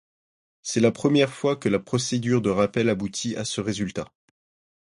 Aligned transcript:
C'est 0.63 0.79
la 0.79 0.91
première 0.91 1.31
fois 1.31 1.55
que 1.55 1.69
la 1.69 1.77
procédure 1.77 2.41
de 2.41 2.49
rappel 2.49 2.89
aboutit 2.89 3.35
à 3.35 3.45
ce 3.45 3.61
résultat. 3.61 4.11